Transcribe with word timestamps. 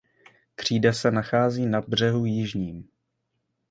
Křída 0.55 0.93
se 0.93 1.11
nachází 1.11 1.65
na 1.65 1.81
břehu 1.81 2.25
jižním. 2.25 2.87